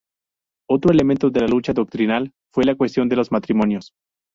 [0.67, 3.93] Otro elemento de la lucha doctrinal fue la cuestión de los matrimonios.